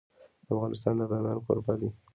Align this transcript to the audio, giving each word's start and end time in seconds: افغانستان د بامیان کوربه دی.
افغانستان 0.53 0.93
د 0.99 1.01
بامیان 1.09 1.37
کوربه 1.45 1.73
دی. 1.79 1.89